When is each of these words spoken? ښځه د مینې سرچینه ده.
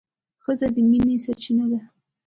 ښځه 0.43 0.67
د 0.75 0.77
مینې 0.89 1.15
سرچینه 1.25 1.65
ده. 1.71 1.79